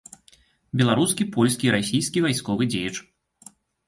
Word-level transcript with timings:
Беларускі, 0.79 1.27
польскі 1.35 1.65
і 1.69 1.73
расійскі 1.75 2.23
вайсковы 2.27 2.63
дзеяч. 2.73 2.95